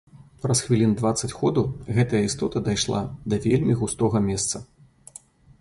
[0.45, 1.63] Праз хвілін дваццаць ходу
[1.99, 3.03] гэтая істота дайшла
[3.35, 4.67] да вельмі густога месца.